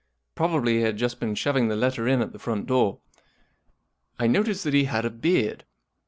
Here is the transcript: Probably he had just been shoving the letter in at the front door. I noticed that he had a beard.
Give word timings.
Probably 0.33 0.77
he 0.77 0.81
had 0.81 0.97
just 0.97 1.19
been 1.19 1.35
shoving 1.35 1.67
the 1.67 1.75
letter 1.75 2.07
in 2.07 2.23
at 2.23 2.31
the 2.33 2.39
front 2.39 2.65
door. 2.65 3.01
I 4.17 4.25
noticed 4.25 4.63
that 4.63 4.73
he 4.73 4.85
had 4.85 5.05
a 5.05 5.11
beard. 5.11 5.63